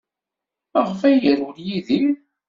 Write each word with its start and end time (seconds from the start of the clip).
Maɣef 0.73 0.99
ay 1.09 1.15
yerwel 1.21 1.59
Yidir? 1.67 2.15